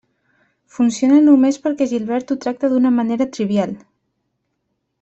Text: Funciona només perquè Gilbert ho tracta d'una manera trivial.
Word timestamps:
Funciona 0.77 1.19
només 1.25 1.59
perquè 1.67 1.87
Gilbert 1.93 2.33
ho 2.33 2.39
tracta 2.47 2.71
d'una 2.73 2.93
manera 2.97 3.29
trivial. 3.37 3.77